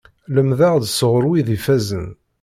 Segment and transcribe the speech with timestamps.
[0.33, 2.07] Lemdeɣ-d sɣur wid ifazen.